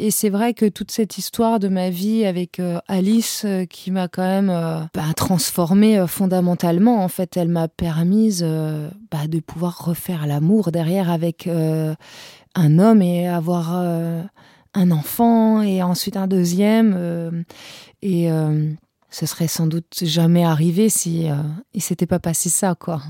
Et 0.00 0.12
c'est 0.12 0.30
vrai 0.30 0.54
que 0.54 0.66
toute 0.66 0.92
cette 0.92 1.18
histoire 1.18 1.58
de 1.58 1.66
ma 1.66 1.90
vie 1.90 2.24
avec 2.24 2.60
euh, 2.60 2.78
Alice, 2.86 3.42
euh, 3.44 3.64
qui 3.64 3.90
m'a 3.90 4.06
quand 4.06 4.22
même 4.22 4.48
euh, 4.48 4.78
bah, 4.94 5.12
transformée 5.16 6.06
fondamentalement, 6.06 7.02
en 7.02 7.08
fait, 7.08 7.36
elle 7.36 7.48
m'a 7.48 7.66
permise 7.66 8.44
bah, 9.10 9.26
de 9.26 9.40
pouvoir 9.40 9.84
refaire 9.84 10.28
l'amour 10.28 10.70
derrière 10.70 11.10
avec 11.10 11.48
un 11.48 12.78
homme 12.78 13.02
et 13.02 13.28
avoir 13.28 13.74
un 14.74 14.90
enfant 14.90 15.62
et 15.62 15.82
ensuite 15.82 16.16
un 16.16 16.26
deuxième. 16.28 17.44
et 18.02 18.28
ce 19.10 19.26
serait 19.26 19.48
sans 19.48 19.66
doute 19.66 20.02
jamais 20.02 20.44
arrivé 20.44 20.88
si 20.88 21.26
il 21.74 21.82
s'était 21.82 22.06
pas 22.06 22.20
passé 22.20 22.48
ça, 22.48 22.74
quoi. 22.74 23.02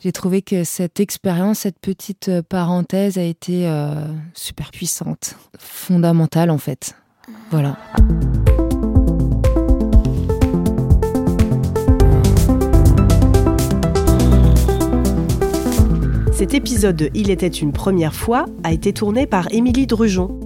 J'ai 0.00 0.12
trouvé 0.12 0.42
que 0.42 0.62
cette 0.62 1.00
expérience, 1.00 1.60
cette 1.60 1.80
petite 1.80 2.28
euh, 2.28 2.42
parenthèse 2.42 3.18
a 3.18 3.22
été 3.22 3.66
euh, 3.66 3.94
super 4.32 4.70
puissante, 4.70 5.34
fondamentale 5.58 6.50
en 6.50 6.58
fait. 6.58 6.94
Voilà. 7.50 7.76
Cet 16.32 16.54
épisode 16.54 16.94
de 16.94 17.10
Il 17.14 17.30
était 17.30 17.48
une 17.48 17.72
première 17.72 18.14
fois 18.14 18.46
a 18.62 18.72
été 18.72 18.92
tourné 18.92 19.26
par 19.26 19.52
Émilie 19.52 19.88
Drujon. 19.88 20.38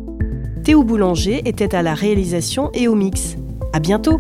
Théo 0.65 0.83
Boulanger 0.83 1.43
était 1.45 1.75
à 1.75 1.83
la 1.83 1.93
réalisation 1.93 2.71
et 2.73 2.89
au 2.89 2.95
mix. 2.95 3.37
À 3.75 3.81
bientôt! 3.81 4.19